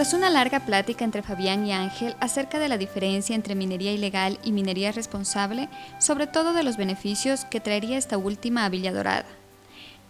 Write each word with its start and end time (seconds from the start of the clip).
Tras 0.00 0.14
una 0.14 0.30
larga 0.30 0.60
plática 0.60 1.04
entre 1.04 1.22
Fabián 1.22 1.66
y 1.66 1.72
Ángel 1.74 2.16
acerca 2.20 2.58
de 2.58 2.70
la 2.70 2.78
diferencia 2.78 3.36
entre 3.36 3.54
minería 3.54 3.92
ilegal 3.92 4.38
y 4.42 4.50
minería 4.50 4.92
responsable, 4.92 5.68
sobre 5.98 6.26
todo 6.26 6.54
de 6.54 6.62
los 6.62 6.78
beneficios 6.78 7.44
que 7.44 7.60
traería 7.60 7.98
esta 7.98 8.16
última 8.16 8.64
a 8.64 8.70
Villa 8.70 8.94
Dorada. 8.94 9.26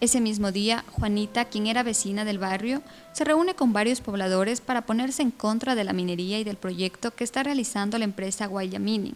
Ese 0.01 0.21
mismo 0.21 0.53
día, 0.53 0.85
Juanita, 0.93 1.47
quien 1.47 1.67
era 1.67 1.83
vecina 1.83 2.25
del 2.25 2.39
barrio, 2.39 2.83
se 3.11 3.25
reúne 3.25 3.55
con 3.55 3.73
varios 3.73 4.01
pobladores 4.01 4.61
para 4.61 4.83
ponerse 4.83 5.23
en 5.23 5.33
contra 5.33 5.75
de 5.75 5.83
la 5.83 5.93
minería 5.93 6.39
y 6.39 6.45
del 6.45 6.57
proyecto 6.57 7.11
que 7.11 7.25
está 7.25 7.43
realizando 7.43 7.99
la 7.99 8.05
empresa 8.05 8.47
Guayamini. 8.47 9.15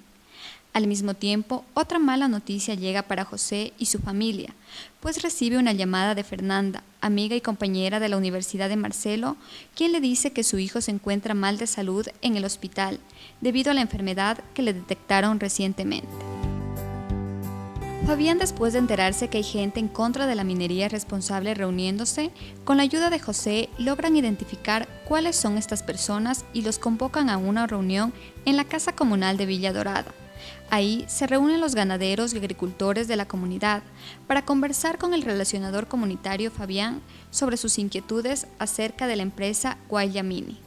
Al 0.72 0.88
mismo 0.88 1.14
tiempo, 1.14 1.64
otra 1.74 2.00
mala 2.00 2.26
noticia 2.26 2.74
llega 2.74 3.02
para 3.02 3.24
José 3.24 3.72
y 3.78 3.86
su 3.86 4.00
familia, 4.00 4.52
pues 4.98 5.22
recibe 5.22 5.56
una 5.56 5.72
llamada 5.72 6.16
de 6.16 6.24
Fernanda, 6.24 6.82
amiga 7.04 7.36
y 7.36 7.40
compañera 7.40 8.00
de 8.00 8.08
la 8.08 8.16
Universidad 8.16 8.68
de 8.68 8.76
Marcelo, 8.76 9.36
quien 9.74 9.92
le 9.92 10.00
dice 10.00 10.32
que 10.32 10.44
su 10.44 10.58
hijo 10.58 10.80
se 10.80 10.90
encuentra 10.90 11.34
mal 11.34 11.58
de 11.58 11.66
salud 11.66 12.06
en 12.22 12.36
el 12.36 12.44
hospital 12.44 12.98
debido 13.40 13.70
a 13.70 13.74
la 13.74 13.82
enfermedad 13.82 14.38
que 14.54 14.62
le 14.62 14.72
detectaron 14.72 15.40
recientemente. 15.40 16.08
Fabián, 18.06 18.38
después 18.38 18.74
de 18.74 18.80
enterarse 18.80 19.28
que 19.28 19.38
hay 19.38 19.44
gente 19.44 19.80
en 19.80 19.88
contra 19.88 20.26
de 20.26 20.34
la 20.34 20.44
minería 20.44 20.88
responsable 20.88 21.54
reuniéndose, 21.54 22.30
con 22.64 22.76
la 22.76 22.82
ayuda 22.82 23.08
de 23.08 23.18
José 23.18 23.70
logran 23.78 24.14
identificar 24.14 24.86
cuáles 25.06 25.36
son 25.36 25.56
estas 25.56 25.82
personas 25.82 26.44
y 26.52 26.60
los 26.62 26.78
convocan 26.78 27.30
a 27.30 27.38
una 27.38 27.66
reunión 27.66 28.12
en 28.44 28.58
la 28.58 28.64
Casa 28.64 28.94
Comunal 28.94 29.38
de 29.38 29.46
Villa 29.46 29.72
Dorada. 29.72 30.12
Ahí 30.70 31.04
se 31.08 31.26
reúnen 31.26 31.60
los 31.60 31.74
ganaderos 31.74 32.32
y 32.34 32.38
agricultores 32.38 33.08
de 33.08 33.16
la 33.16 33.26
comunidad 33.26 33.82
para 34.26 34.44
conversar 34.44 34.98
con 34.98 35.14
el 35.14 35.22
relacionador 35.22 35.86
comunitario 35.86 36.50
Fabián 36.50 37.00
sobre 37.30 37.56
sus 37.56 37.78
inquietudes 37.78 38.46
acerca 38.58 39.06
de 39.06 39.16
la 39.16 39.22
empresa 39.22 39.78
Guayamini. 39.88 40.58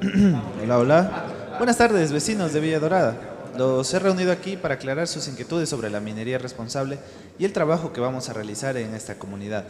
Hola, 0.62 0.78
hola. 0.78 1.24
Buenas 1.58 1.76
tardes, 1.76 2.12
vecinos 2.12 2.52
de 2.52 2.60
Villa 2.60 2.78
Dorada. 2.78 3.16
Los 3.56 3.92
he 3.92 3.98
reunido 3.98 4.30
aquí 4.30 4.56
para 4.56 4.74
aclarar 4.74 5.08
sus 5.08 5.26
inquietudes 5.26 5.68
sobre 5.68 5.90
la 5.90 5.98
minería 5.98 6.38
responsable 6.38 7.00
y 7.38 7.44
el 7.44 7.52
trabajo 7.52 7.92
que 7.92 8.00
vamos 8.00 8.28
a 8.28 8.32
realizar 8.32 8.76
en 8.76 8.94
esta 8.94 9.18
comunidad. 9.18 9.64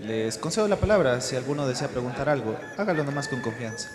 Les 0.00 0.38
concedo 0.38 0.68
la 0.68 0.76
palabra 0.76 1.20
si 1.20 1.34
alguno 1.34 1.66
desea 1.66 1.88
preguntar 1.88 2.28
algo. 2.28 2.56
Hágalo 2.76 3.02
nomás 3.02 3.26
con 3.26 3.40
confianza. 3.40 3.88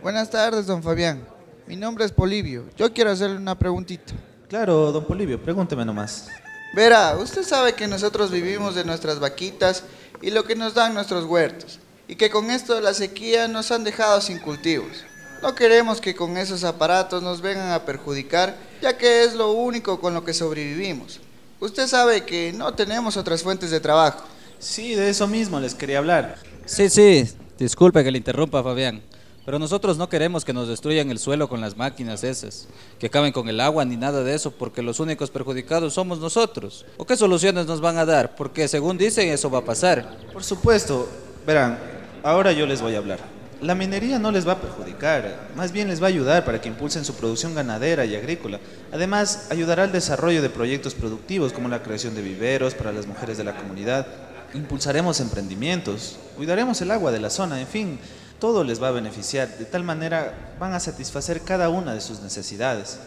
Buenas 0.00 0.30
tardes, 0.30 0.66
don 0.66 0.80
Fabián. 0.80 1.26
Mi 1.66 1.74
nombre 1.74 2.04
es 2.04 2.12
Polivio. 2.12 2.66
Yo 2.76 2.92
quiero 2.92 3.10
hacerle 3.10 3.36
una 3.36 3.58
preguntita. 3.58 4.14
Claro, 4.48 4.92
don 4.92 5.04
Polivio, 5.04 5.42
pregúnteme 5.42 5.84
nomás. 5.84 6.28
Verá, 6.72 7.16
usted 7.16 7.42
sabe 7.42 7.72
que 7.72 7.88
nosotros 7.88 8.30
vivimos 8.30 8.76
de 8.76 8.84
nuestras 8.84 9.18
vaquitas 9.18 9.82
y 10.22 10.30
lo 10.30 10.44
que 10.44 10.54
nos 10.54 10.74
dan 10.74 10.94
nuestros 10.94 11.24
huertos, 11.24 11.80
y 12.06 12.14
que 12.14 12.30
con 12.30 12.50
esto 12.50 12.76
de 12.76 12.80
la 12.80 12.94
sequía 12.94 13.48
nos 13.48 13.72
han 13.72 13.82
dejado 13.82 14.20
sin 14.20 14.38
cultivos. 14.38 15.04
No 15.42 15.56
queremos 15.56 16.00
que 16.00 16.14
con 16.14 16.36
esos 16.36 16.62
aparatos 16.62 17.20
nos 17.20 17.40
vengan 17.40 17.72
a 17.72 17.84
perjudicar, 17.84 18.56
ya 18.80 18.96
que 18.96 19.24
es 19.24 19.34
lo 19.34 19.50
único 19.50 20.00
con 20.00 20.14
lo 20.14 20.24
que 20.24 20.32
sobrevivimos. 20.32 21.20
Usted 21.58 21.88
sabe 21.88 22.24
que 22.24 22.52
no 22.52 22.72
tenemos 22.72 23.16
otras 23.16 23.42
fuentes 23.42 23.72
de 23.72 23.80
trabajo. 23.80 24.24
Sí, 24.60 24.94
de 24.94 25.10
eso 25.10 25.26
mismo 25.26 25.58
les 25.58 25.74
quería 25.74 25.98
hablar. 25.98 26.38
Sí, 26.66 26.88
sí, 26.88 27.28
disculpe 27.58 28.04
que 28.04 28.12
le 28.12 28.18
interrumpa, 28.18 28.62
Fabián. 28.62 29.02
Pero 29.48 29.58
nosotros 29.58 29.96
no 29.96 30.10
queremos 30.10 30.44
que 30.44 30.52
nos 30.52 30.68
destruyan 30.68 31.10
el 31.10 31.18
suelo 31.18 31.48
con 31.48 31.62
las 31.62 31.74
máquinas 31.74 32.22
esas, 32.22 32.68
que 32.98 33.06
acaben 33.06 33.32
con 33.32 33.48
el 33.48 33.60
agua 33.60 33.82
ni 33.86 33.96
nada 33.96 34.22
de 34.22 34.34
eso, 34.34 34.50
porque 34.50 34.82
los 34.82 35.00
únicos 35.00 35.30
perjudicados 35.30 35.94
somos 35.94 36.18
nosotros. 36.18 36.84
¿O 36.98 37.06
qué 37.06 37.16
soluciones 37.16 37.64
nos 37.64 37.80
van 37.80 37.96
a 37.96 38.04
dar? 38.04 38.36
Porque 38.36 38.68
según 38.68 38.98
dicen 38.98 39.30
eso 39.30 39.48
va 39.48 39.60
a 39.60 39.64
pasar. 39.64 40.18
Por 40.34 40.44
supuesto, 40.44 41.08
verán, 41.46 41.78
ahora 42.22 42.52
yo 42.52 42.66
les 42.66 42.82
voy 42.82 42.94
a 42.94 42.98
hablar. 42.98 43.20
La 43.62 43.74
minería 43.74 44.18
no 44.18 44.32
les 44.32 44.46
va 44.46 44.52
a 44.52 44.60
perjudicar, 44.60 45.48
más 45.56 45.72
bien 45.72 45.88
les 45.88 46.02
va 46.02 46.08
a 46.08 46.10
ayudar 46.10 46.44
para 46.44 46.60
que 46.60 46.68
impulsen 46.68 47.06
su 47.06 47.14
producción 47.14 47.54
ganadera 47.54 48.04
y 48.04 48.16
agrícola. 48.16 48.60
Además, 48.92 49.46
ayudará 49.48 49.84
al 49.84 49.92
desarrollo 49.92 50.42
de 50.42 50.50
proyectos 50.50 50.92
productivos 50.92 51.54
como 51.54 51.70
la 51.70 51.82
creación 51.82 52.14
de 52.14 52.20
viveros 52.20 52.74
para 52.74 52.92
las 52.92 53.06
mujeres 53.06 53.38
de 53.38 53.44
la 53.44 53.56
comunidad. 53.56 54.08
Impulsaremos 54.52 55.20
emprendimientos, 55.20 56.18
cuidaremos 56.36 56.82
el 56.82 56.90
agua 56.90 57.12
de 57.12 57.20
la 57.20 57.30
zona, 57.30 57.58
en 57.58 57.66
fin, 57.66 57.98
todo 58.38 58.64
les 58.64 58.82
va 58.82 58.88
a 58.88 58.92
beneficiar. 58.92 59.48
De 59.58 59.64
tal 59.64 59.84
manera 59.84 60.34
van 60.58 60.72
a 60.72 60.80
satisfacer 60.80 61.40
cada 61.42 61.68
una 61.68 61.94
de 61.94 62.00
sus 62.00 62.20
necesidades. 62.20 62.98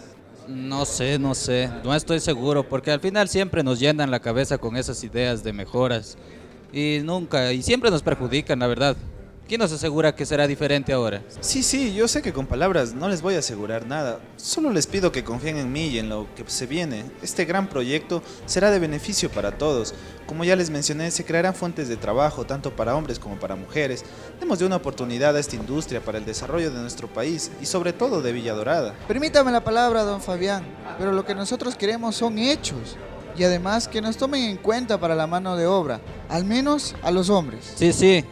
No 0.48 0.86
sé, 0.86 1.20
no 1.20 1.36
sé, 1.36 1.70
no 1.84 1.96
estoy 1.96 2.20
seguro, 2.20 2.68
porque 2.68 2.92
al 2.92 3.00
final 3.00 3.30
siempre 3.30 3.64
nos 3.64 3.80
llenan 3.80 4.12
la 4.12 4.20
cabeza 4.20 4.58
con 4.58 4.76
esas 4.76 5.04
ideas 5.04 5.44
de 5.44 5.54
mejoras 5.54 6.18
y 6.74 7.00
nunca, 7.04 7.54
y 7.54 7.62
siempre 7.62 7.92
nos 7.92 8.02
perjudican, 8.02 8.60
la 8.60 8.68
verdad. 8.68 8.96
¿Quién 9.52 9.60
nos 9.60 9.74
asegura 9.74 10.16
que 10.16 10.26
será 10.26 10.48
diferente 10.48 10.94
ahora? 10.94 11.22
Sí, 11.42 11.62
sí, 11.62 11.94
yo 11.94 12.08
sé 12.08 12.22
que 12.22 12.32
con 12.32 12.48
palabras 12.48 12.94
no 12.94 13.10
les 13.10 13.22
voy 13.22 13.36
a 13.36 13.40
asegurar 13.40 13.86
nada. 13.86 14.22
Solo 14.38 14.70
les 14.70 14.88
pido 14.88 15.12
que 15.12 15.26
confíen 15.26 15.58
en 15.58 15.74
mí 15.74 15.88
y 15.88 16.00
en 16.00 16.08
lo 16.08 16.26
que 16.36 16.46
se 16.48 16.68
viene. 16.68 17.04
Este 17.22 17.44
gran 17.44 17.68
proyecto 17.68 18.24
será 18.46 18.72
de 18.72 18.80
beneficio 18.80 19.30
para 19.30 19.58
todos. 19.58 19.94
Como 20.26 20.46
ya 20.46 20.56
les 20.56 20.70
mencioné, 20.70 21.12
se 21.12 21.26
crearán 21.26 21.54
fuentes 21.54 21.90
de 21.90 21.98
trabajo 21.98 22.46
tanto 22.46 22.74
para 22.74 22.96
hombres 22.96 23.20
como 23.20 23.42
para 23.42 23.58
mujeres. 23.58 24.06
Demos 24.40 24.58
de 24.60 24.68
una 24.68 24.78
oportunidad 24.78 25.36
a 25.36 25.42
esta 25.42 25.58
industria 25.58 26.00
para 26.00 26.20
el 26.20 26.24
desarrollo 26.24 26.72
de 26.72 26.80
nuestro 26.80 27.10
país 27.10 27.52
y 27.62 27.66
sobre 27.66 27.92
todo 27.92 28.22
de 28.22 28.32
Villa 28.32 28.54
Dorada. 28.54 28.96
Permítame 29.06 29.52
la 29.52 29.66
palabra, 29.66 30.04
don 30.04 30.22
Fabián, 30.22 30.64
pero 30.98 31.12
lo 31.12 31.26
que 31.26 31.36
nosotros 31.36 31.76
queremos 31.76 32.16
son 32.16 32.40
hechos. 32.40 32.96
Y 33.38 33.44
además 33.44 33.90
que 33.90 34.00
nos 34.00 34.16
tomen 34.16 34.44
en 34.44 34.56
cuenta 34.56 34.98
para 34.98 35.14
la 35.14 35.28
mano 35.28 35.58
de 35.58 35.66
obra, 35.68 36.00
al 36.30 36.46
menos 36.46 36.96
a 37.02 37.12
los 37.12 37.30
hombres. 37.30 37.74
Sí, 37.76 37.92
sí, 37.92 38.26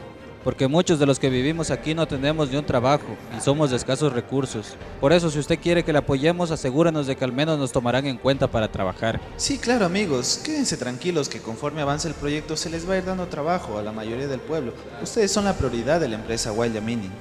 porque 0.43 0.67
muchos 0.67 0.99
de 0.99 1.05
los 1.05 1.19
que 1.19 1.29
vivimos 1.29 1.71
aquí 1.71 1.93
no 1.93 2.07
tenemos 2.07 2.49
ni 2.49 2.57
un 2.57 2.65
trabajo 2.65 3.17
y 3.37 3.41
somos 3.41 3.69
de 3.69 3.77
escasos 3.77 4.13
recursos. 4.13 4.75
Por 4.99 5.13
eso, 5.13 5.29
si 5.29 5.39
usted 5.39 5.59
quiere 5.59 5.83
que 5.83 5.91
le 5.91 5.99
apoyemos, 5.99 6.51
asegúrenos 6.51 7.07
de 7.07 7.15
que 7.15 7.25
al 7.25 7.33
menos 7.33 7.59
nos 7.59 7.71
tomarán 7.71 8.05
en 8.05 8.17
cuenta 8.17 8.47
para 8.47 8.71
trabajar. 8.71 9.19
Sí, 9.37 9.57
claro 9.57 9.85
amigos, 9.85 10.41
quédense 10.43 10.77
tranquilos 10.77 11.29
que 11.29 11.41
conforme 11.41 11.81
avance 11.81 12.07
el 12.07 12.13
proyecto 12.13 12.55
se 12.55 12.69
les 12.69 12.87
va 12.89 12.93
a 12.93 12.97
ir 12.97 13.05
dando 13.05 13.27
trabajo 13.27 13.77
a 13.77 13.83
la 13.83 13.91
mayoría 13.91 14.27
del 14.27 14.39
pueblo. 14.39 14.73
Ustedes 15.01 15.31
son 15.31 15.45
la 15.45 15.53
prioridad 15.53 15.99
de 15.99 16.09
la 16.09 16.15
empresa 16.15 16.51
Wild 16.51 16.81
Mining. 16.81 17.11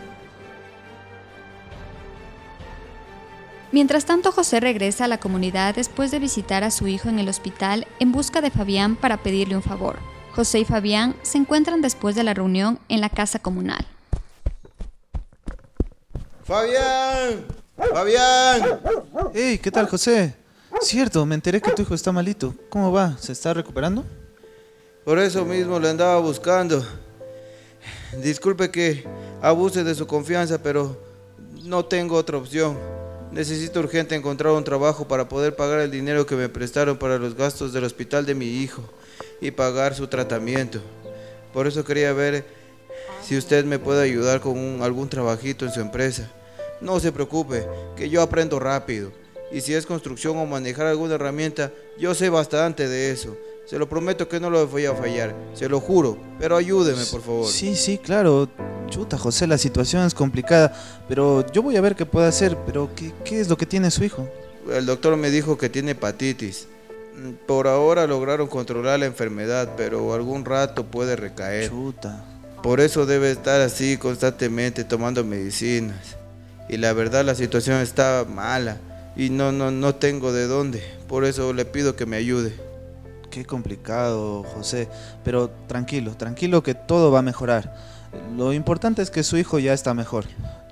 Mientras 3.71 4.07
tanto, 4.07 4.33
José 4.33 4.61
regresa 4.61 5.05
a 5.05 5.09
la 5.09 5.21
comunidad 5.21 5.75
después 5.75 6.11
de 6.11 6.19
visitar 6.19 6.65
a 6.65 6.71
su 6.71 6.89
hijo 6.89 7.11
en 7.11 7.19
el 7.19 7.28
hospital 7.28 7.87
en 8.01 8.12
busca 8.12 8.41
de 8.41 8.51
Fabián 8.51 8.97
para 8.97 9.19
pedirle 9.19 9.57
un 9.57 9.62
favor. 9.62 9.99
José 10.38 10.60
y 10.60 10.65
Fabián 10.65 11.16
se 11.22 11.37
encuentran 11.37 11.82
después 11.82 12.15
de 12.15 12.22
la 12.22 12.32
reunión 12.32 12.78
en 12.88 13.00
la 13.00 13.09
casa 13.09 13.41
comunal. 13.41 13.84
Fabián, 16.44 17.44
Fabián. 17.76 18.81
Hey, 19.34 19.59
¿qué 19.60 19.72
tal 19.72 19.88
José? 19.88 20.37
Cierto, 20.81 21.27
me 21.27 21.34
enteré 21.34 21.60
que 21.60 21.72
tu 21.72 21.82
hijo 21.82 21.93
está 21.93 22.12
malito. 22.12 22.54
¿Cómo 22.69 22.93
va? 22.93 23.16
¿Se 23.19 23.32
está 23.32 23.53
recuperando? 23.53 24.04
Por 25.04 25.19
eso 25.19 25.44
mismo 25.44 25.81
le 25.81 25.91
andaba 25.91 26.21
buscando. 26.21 26.87
Disculpe 28.22 28.71
que 28.71 29.09
abuse 29.43 29.82
de 29.82 29.97
su 29.97 30.06
confianza, 30.06 30.62
pero 30.62 31.03
no 31.65 31.84
tengo 31.84 32.15
otra 32.15 32.38
opción. 32.38 32.78
Necesito 33.32 33.81
urgente 33.81 34.15
encontrar 34.15 34.53
un 34.53 34.62
trabajo 34.62 35.09
para 35.09 35.28
poder 35.28 35.56
pagar 35.56 35.81
el 35.81 35.91
dinero 35.91 36.27
que 36.27 36.37
me 36.37 36.48
prestaron 36.48 36.97
para 36.97 37.19
los 37.19 37.34
gastos 37.34 37.72
del 37.72 37.82
hospital 37.82 38.25
de 38.25 38.37
mi 38.37 38.47
hijo 38.47 38.84
y 39.41 39.50
pagar 39.50 39.94
su 39.94 40.06
tratamiento. 40.09 40.81
Por 41.53 41.66
eso 41.66 41.84
quería 41.84 42.12
ver 42.12 42.44
si 43.22 43.37
usted 43.37 43.65
me 43.65 43.78
puede 43.78 44.03
ayudar 44.03 44.41
con 44.41 44.82
algún 44.82 45.09
trabajito 45.09 45.65
en 45.65 45.72
su 45.72 45.81
empresa. 45.81 46.31
No 46.80 47.01
se 47.01 47.13
preocupe, 47.13 47.66
que 47.97 48.09
yo 48.09 48.22
aprendo 48.22 48.59
rápido. 48.59 49.13
Y 49.51 49.60
si 49.63 49.74
es 49.74 49.86
construcción 49.86 50.36
o 50.36 50.47
manejar 50.47 50.86
alguna 50.86 51.15
herramienta, 51.15 51.72
yo 51.98 52.15
sé 52.15 52.28
bastante 52.28 52.86
de 52.86 53.10
eso. 53.10 53.36
Se 53.66 53.78
lo 53.78 53.89
prometo 53.89 54.28
que 54.28 54.41
no 54.41 54.51
lo 54.51 54.66
voy 54.66 54.86
a 54.86 54.95
fallar, 54.95 55.34
se 55.53 55.68
lo 55.68 55.80
juro, 55.80 56.16
pero 56.39 56.57
ayúdeme 56.57 57.04
por 57.07 57.21
favor. 57.21 57.47
Sí, 57.47 57.77
sí, 57.77 57.98
claro. 57.98 58.48
Chuta, 58.89 59.18
José, 59.18 59.47
la 59.47 59.59
situación 59.59 60.07
es 60.07 60.15
complicada, 60.15 60.74
pero 61.07 61.45
yo 61.53 61.63
voy 61.63 61.77
a 61.77 61.83
ver 61.83 61.95
qué 61.95 62.07
puedo 62.07 62.27
hacer. 62.27 62.57
Pero, 62.65 62.89
¿qué, 62.97 63.13
qué 63.24 63.41
es 63.41 63.48
lo 63.48 63.59
que 63.59 63.66
tiene 63.66 63.91
su 63.91 64.04
hijo? 64.04 64.27
El 64.72 64.86
doctor 64.86 65.16
me 65.16 65.30
dijo 65.30 65.59
que 65.59 65.68
tiene 65.68 65.91
hepatitis. 65.91 66.68
Por 67.47 67.66
ahora 67.66 68.06
lograron 68.06 68.47
controlar 68.47 69.00
la 69.00 69.06
enfermedad, 69.06 69.70
pero 69.76 70.15
algún 70.15 70.44
rato 70.44 70.84
puede 70.84 71.16
recaer. 71.16 71.68
Chuta. 71.68 72.24
Por 72.62 72.80
eso 72.80 73.06
debe 73.06 73.30
estar 73.30 73.60
así 73.60 73.97
constantemente 73.97 74.84
tomando 74.84 75.24
medicinas. 75.24 76.16
Y 76.68 76.76
la 76.76 76.92
verdad 76.92 77.24
la 77.24 77.34
situación 77.34 77.80
está 77.80 78.26
mala 78.28 78.76
y 79.16 79.30
no 79.30 79.53
no 79.53 79.70
no 79.70 79.94
tengo 79.94 80.32
de 80.32 80.47
dónde. 80.47 80.82
Por 81.09 81.24
eso 81.24 81.53
le 81.53 81.65
pido 81.65 81.97
que 81.97 82.06
me 82.06 82.16
ayude. 82.16 82.53
Qué 83.30 83.44
complicado, 83.44 84.42
José. 84.42 84.88
Pero 85.24 85.50
tranquilo, 85.66 86.16
tranquilo 86.16 86.62
que 86.62 86.74
todo 86.74 87.10
va 87.10 87.20
a 87.20 87.22
mejorar. 87.22 87.74
Lo 88.36 88.53
importante 88.53 89.03
es 89.03 89.10
que 89.10 89.22
su 89.22 89.36
hijo 89.36 89.59
ya 89.59 89.72
está 89.72 89.94
mejor. 89.94 90.24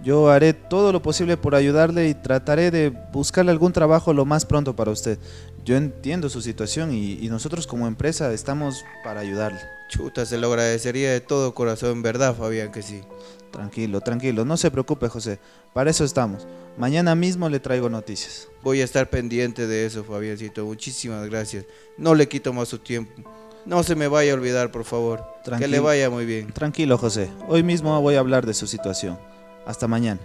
Yo 0.03 0.31
haré 0.31 0.53
todo 0.53 0.93
lo 0.93 1.03
posible 1.03 1.37
por 1.37 1.55
ayudarle 1.55 2.09
y 2.09 2.15
trataré 2.15 2.71
de 2.71 2.91
buscarle 3.13 3.51
algún 3.51 3.73
trabajo 3.73 4.13
lo 4.13 4.25
más 4.25 4.45
pronto 4.45 4.77
para 4.77 4.91
usted. 4.91 5.19
Yo 5.65 5.77
entiendo 5.77 6.29
su 6.29 6.43
situación 6.43 6.93
y, 6.93 7.15
y 7.15 7.29
nosotros 7.29 7.67
como 7.67 7.87
empresa 7.87 8.33
estamos 8.33 8.85
para 9.03 9.21
ayudarle. 9.21 9.61
Chuta, 9.89 10.27
se 10.27 10.39
lo 10.39 10.49
agradecería 10.49 11.13
de 11.13 11.21
todo 11.21 11.55
corazón, 11.55 12.03
¿verdad, 12.03 12.35
Fabián? 12.35 12.73
Que 12.73 12.83
sí. 12.83 13.03
Tranquilo, 13.51 14.01
tranquilo, 14.01 14.45
no 14.45 14.57
se 14.57 14.71
preocupe, 14.71 15.09
José. 15.09 15.39
Para 15.73 15.91
eso 15.91 16.05
estamos. 16.05 16.47
Mañana 16.77 17.15
mismo 17.15 17.49
le 17.49 17.59
traigo 17.61 17.89
noticias. 17.89 18.49
Voy 18.63 18.81
a 18.81 18.85
estar 18.85 19.09
pendiente 19.09 19.67
de 19.67 19.87
eso, 19.87 20.05
Fabiancito. 20.05 20.65
Muchísimas 20.67 21.27
gracias. 21.29 21.65
No 21.97 22.15
le 22.15 22.29
quito 22.29 22.53
más 22.53 22.69
su 22.69 22.79
tiempo. 22.79 23.13
No 23.65 23.83
se 23.83 23.95
me 23.95 24.09
vaya 24.09 24.33
a 24.33 24.35
olvidar, 24.35 24.71
por 24.71 24.85
favor. 24.85 25.25
Que 25.59 25.69
le 25.69 25.81
vaya 25.81 26.11
muy 26.11 26.27
bien. 26.27 26.53
Tranquilo, 26.53 26.99
José. 26.99 27.31
Hoy 27.49 27.63
mismo 27.63 27.99
voy 28.01 28.17
a 28.17 28.21
hablar 28.21 28.45
de 28.45 28.55
su 28.55 28.67
situación. 28.67 29.19
Hasta 29.67 29.89
mañana. 29.89 30.21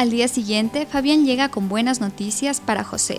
Al 0.00 0.08
día 0.08 0.28
siguiente, 0.28 0.86
Fabián 0.86 1.26
llega 1.26 1.50
con 1.50 1.68
buenas 1.68 2.00
noticias 2.00 2.58
para 2.58 2.84
José. 2.84 3.18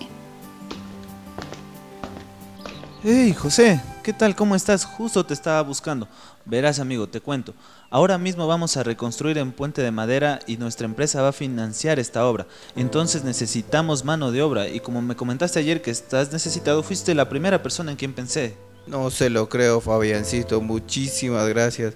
Hey, 3.04 3.36
José, 3.36 3.80
¿qué 4.02 4.14
tal? 4.14 4.36
¿Cómo 4.36 4.56
estás? 4.56 4.86
Justo 4.86 5.24
te 5.24 5.36
estaba 5.36 5.62
buscando. 5.62 6.08
Verás, 6.44 6.80
amigo, 6.80 7.08
te 7.08 7.22
cuento. 7.22 7.54
Ahora 7.92 8.18
mismo 8.18 8.48
vamos 8.48 8.78
a 8.78 8.84
reconstruir 8.84 9.38
en 9.38 9.52
Puente 9.52 9.84
de 9.84 9.92
Madera 9.92 10.40
y 10.48 10.58
nuestra 10.58 10.86
empresa 10.86 11.22
va 11.22 11.30
a 11.30 11.34
financiar 11.34 12.00
esta 12.00 12.26
obra. 12.26 12.48
Entonces 12.76 13.24
necesitamos 13.24 14.04
mano 14.04 14.32
de 14.32 14.42
obra 14.42 14.68
y 14.68 14.80
como 14.80 15.04
me 15.04 15.16
comentaste 15.16 15.60
ayer 15.60 15.84
que 15.84 15.92
estás 15.92 16.32
necesitado, 16.32 16.82
fuiste 16.82 17.14
la 17.14 17.30
primera 17.30 17.62
persona 17.62 17.92
en 17.92 17.98
quien 17.98 18.14
pensé. 18.14 18.58
No 18.88 19.10
se 19.12 19.30
lo 19.30 19.48
creo, 19.50 19.82
Fabiancito. 19.82 20.62
Muchísimas 20.62 21.48
gracias. 21.48 21.94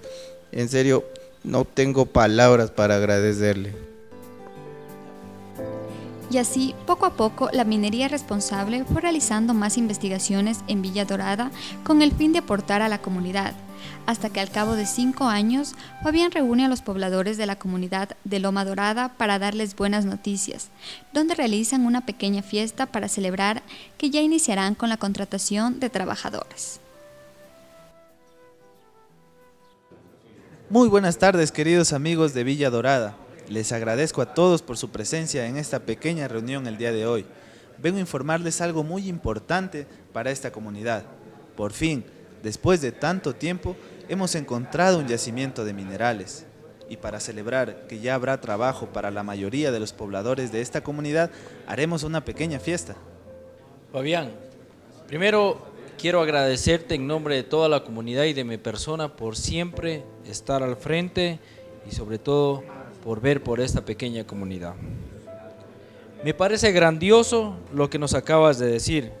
En 0.52 0.68
serio, 0.68 1.04
no 1.44 1.64
tengo 1.64 2.06
palabras 2.06 2.70
para 2.70 2.96
agradecerle. 2.96 3.74
Y 6.28 6.38
así, 6.38 6.74
poco 6.86 7.06
a 7.06 7.10
poco, 7.10 7.48
la 7.52 7.64
minería 7.64 8.08
responsable 8.08 8.84
fue 8.84 9.00
realizando 9.00 9.54
más 9.54 9.78
investigaciones 9.78 10.60
en 10.66 10.82
Villa 10.82 11.04
Dorada 11.04 11.52
con 11.84 12.02
el 12.02 12.12
fin 12.12 12.32
de 12.32 12.40
aportar 12.40 12.82
a 12.82 12.88
la 12.88 12.98
comunidad, 12.98 13.54
hasta 14.06 14.30
que 14.30 14.40
al 14.40 14.50
cabo 14.50 14.74
de 14.74 14.86
cinco 14.86 15.24
años, 15.24 15.74
Fabián 16.02 16.32
reúne 16.32 16.64
a 16.64 16.68
los 16.68 16.82
pobladores 16.82 17.36
de 17.36 17.46
la 17.46 17.56
comunidad 17.56 18.16
de 18.24 18.40
Loma 18.40 18.64
Dorada 18.64 19.12
para 19.16 19.38
darles 19.38 19.76
buenas 19.76 20.04
noticias, 20.04 20.68
donde 21.12 21.36
realizan 21.36 21.86
una 21.86 22.04
pequeña 22.04 22.42
fiesta 22.42 22.86
para 22.86 23.08
celebrar 23.08 23.62
que 23.96 24.10
ya 24.10 24.20
iniciarán 24.20 24.74
con 24.74 24.88
la 24.88 24.96
contratación 24.96 25.78
de 25.78 25.90
trabajadores. 25.90 26.80
Muy 30.68 30.88
buenas 30.88 31.18
tardes, 31.18 31.52
queridos 31.52 31.92
amigos 31.92 32.34
de 32.34 32.42
Villa 32.42 32.70
Dorada. 32.70 33.14
Les 33.48 33.70
agradezco 33.70 34.22
a 34.22 34.34
todos 34.34 34.62
por 34.62 34.76
su 34.76 34.90
presencia 34.90 35.46
en 35.46 35.56
esta 35.56 35.80
pequeña 35.80 36.26
reunión 36.26 36.66
el 36.66 36.78
día 36.78 36.90
de 36.90 37.06
hoy. 37.06 37.24
Vengo 37.78 37.98
a 37.98 38.00
informarles 38.00 38.60
algo 38.60 38.82
muy 38.82 39.08
importante 39.08 39.86
para 40.12 40.32
esta 40.32 40.50
comunidad. 40.50 41.04
Por 41.56 41.72
fin, 41.72 42.04
después 42.42 42.80
de 42.80 42.90
tanto 42.90 43.34
tiempo, 43.34 43.76
hemos 44.08 44.34
encontrado 44.34 44.98
un 44.98 45.06
yacimiento 45.06 45.64
de 45.64 45.74
minerales. 45.74 46.44
Y 46.88 46.96
para 46.96 47.20
celebrar 47.20 47.86
que 47.86 48.00
ya 48.00 48.14
habrá 48.14 48.40
trabajo 48.40 48.86
para 48.86 49.10
la 49.10 49.22
mayoría 49.22 49.70
de 49.70 49.80
los 49.80 49.92
pobladores 49.92 50.50
de 50.50 50.60
esta 50.60 50.82
comunidad, 50.82 51.30
haremos 51.66 52.02
una 52.02 52.24
pequeña 52.24 52.58
fiesta. 52.58 52.96
Fabián, 53.92 54.32
primero 55.06 55.66
quiero 55.98 56.20
agradecerte 56.20 56.96
en 56.96 57.06
nombre 57.06 57.36
de 57.36 57.42
toda 57.44 57.68
la 57.68 57.84
comunidad 57.84 58.24
y 58.24 58.32
de 58.32 58.44
mi 58.44 58.58
persona 58.58 59.14
por 59.14 59.36
siempre 59.36 60.04
estar 60.26 60.62
al 60.62 60.76
frente 60.76 61.38
y 61.88 61.94
sobre 61.94 62.18
todo 62.18 62.62
por 63.06 63.20
ver 63.20 63.40
por 63.40 63.60
esta 63.60 63.84
pequeña 63.84 64.26
comunidad. 64.26 64.74
Me 66.24 66.34
parece 66.34 66.72
grandioso 66.72 67.54
lo 67.72 67.88
que 67.88 68.00
nos 68.00 68.14
acabas 68.14 68.58
de 68.58 68.66
decir. 68.66 69.12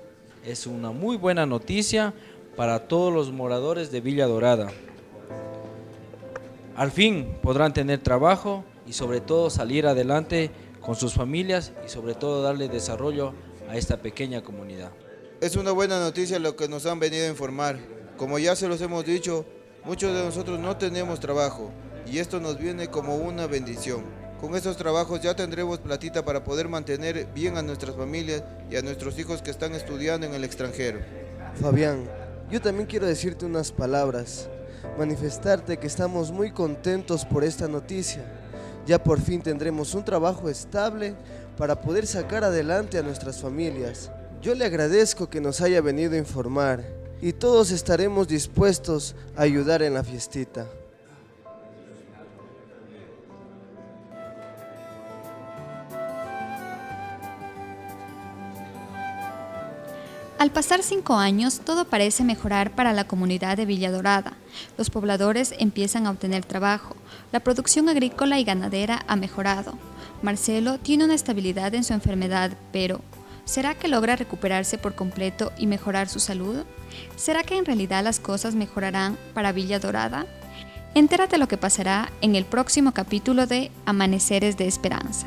Es 0.44 0.66
una 0.66 0.90
muy 0.90 1.16
buena 1.16 1.46
noticia 1.46 2.12
para 2.56 2.88
todos 2.88 3.14
los 3.14 3.30
moradores 3.30 3.92
de 3.92 4.00
Villa 4.00 4.26
Dorada. 4.26 4.72
Al 6.74 6.90
fin 6.90 7.38
podrán 7.40 7.72
tener 7.72 8.00
trabajo 8.00 8.64
y 8.88 8.92
sobre 8.92 9.20
todo 9.20 9.50
salir 9.50 9.86
adelante 9.86 10.50
con 10.80 10.96
sus 10.96 11.14
familias 11.14 11.72
y 11.86 11.88
sobre 11.88 12.14
todo 12.14 12.42
darle 12.42 12.68
desarrollo 12.68 13.34
a 13.70 13.76
esta 13.76 13.98
pequeña 13.98 14.42
comunidad. 14.42 14.90
Es 15.40 15.54
una 15.54 15.70
buena 15.70 16.00
noticia 16.00 16.40
lo 16.40 16.56
que 16.56 16.66
nos 16.66 16.86
han 16.86 16.98
venido 16.98 17.24
a 17.24 17.30
informar. 17.30 17.78
Como 18.16 18.40
ya 18.40 18.56
se 18.56 18.66
los 18.66 18.80
hemos 18.80 19.04
dicho, 19.04 19.46
muchos 19.84 20.12
de 20.12 20.24
nosotros 20.24 20.58
no 20.58 20.76
tenemos 20.76 21.20
trabajo 21.20 21.70
y 22.06 22.18
esto 22.18 22.40
nos 22.40 22.58
viene 22.58 22.88
como 22.88 23.16
una 23.16 23.46
bendición. 23.46 24.04
Con 24.40 24.54
estos 24.54 24.76
trabajos 24.76 25.20
ya 25.20 25.34
tendremos 25.34 25.78
platita 25.78 26.24
para 26.24 26.44
poder 26.44 26.68
mantener 26.68 27.26
bien 27.34 27.56
a 27.56 27.62
nuestras 27.62 27.96
familias 27.96 28.42
y 28.70 28.76
a 28.76 28.82
nuestros 28.82 29.18
hijos 29.18 29.40
que 29.40 29.50
están 29.50 29.74
estudiando 29.74 30.26
en 30.26 30.34
el 30.34 30.44
extranjero. 30.44 31.00
Fabián, 31.60 32.04
yo 32.50 32.60
también 32.60 32.86
quiero 32.86 33.06
decirte 33.06 33.46
unas 33.46 33.72
palabras, 33.72 34.48
manifestarte 34.98 35.78
que 35.78 35.86
estamos 35.86 36.30
muy 36.30 36.52
contentos 36.52 37.24
por 37.24 37.44
esta 37.44 37.66
noticia. 37.66 38.24
Ya 38.86 39.02
por 39.02 39.20
fin 39.20 39.42
tendremos 39.42 39.94
un 39.94 40.04
trabajo 40.04 40.48
estable 40.48 41.14
para 41.56 41.80
poder 41.80 42.06
sacar 42.06 42.44
adelante 42.44 42.98
a 42.98 43.02
nuestras 43.02 43.40
familias. 43.40 44.10
Yo 44.42 44.54
le 44.54 44.66
agradezco 44.66 45.28
que 45.28 45.40
nos 45.40 45.60
haya 45.60 45.80
venido 45.80 46.14
a 46.14 46.18
informar 46.18 46.84
y 47.20 47.32
todos 47.32 47.70
estaremos 47.70 48.28
dispuestos 48.28 49.16
a 49.34 49.42
ayudar 49.42 49.82
en 49.82 49.94
la 49.94 50.04
fiestita. 50.04 50.66
Al 60.38 60.50
pasar 60.50 60.82
cinco 60.82 61.14
años, 61.14 61.60
todo 61.64 61.86
parece 61.86 62.22
mejorar 62.22 62.74
para 62.74 62.92
la 62.92 63.04
comunidad 63.04 63.56
de 63.56 63.64
Villa 63.64 63.90
Dorada. 63.90 64.34
Los 64.76 64.90
pobladores 64.90 65.54
empiezan 65.58 66.06
a 66.06 66.10
obtener 66.10 66.44
trabajo, 66.44 66.94
la 67.32 67.40
producción 67.40 67.88
agrícola 67.88 68.38
y 68.38 68.44
ganadera 68.44 69.02
ha 69.08 69.16
mejorado. 69.16 69.78
Marcelo 70.20 70.78
tiene 70.78 71.04
una 71.04 71.14
estabilidad 71.14 71.74
en 71.74 71.84
su 71.84 71.94
enfermedad, 71.94 72.52
pero 72.70 73.00
¿será 73.46 73.76
que 73.76 73.88
logra 73.88 74.14
recuperarse 74.14 74.76
por 74.76 74.94
completo 74.94 75.52
y 75.56 75.66
mejorar 75.66 76.06
su 76.10 76.20
salud? 76.20 76.64
¿Será 77.16 77.42
que 77.42 77.56
en 77.56 77.64
realidad 77.64 78.04
las 78.04 78.20
cosas 78.20 78.54
mejorarán 78.54 79.16
para 79.32 79.52
Villa 79.52 79.78
Dorada? 79.78 80.26
Entérate 80.94 81.38
lo 81.38 81.48
que 81.48 81.56
pasará 81.56 82.12
en 82.20 82.36
el 82.36 82.44
próximo 82.44 82.92
capítulo 82.92 83.46
de 83.46 83.70
Amaneceres 83.86 84.58
de 84.58 84.66
Esperanza. 84.66 85.26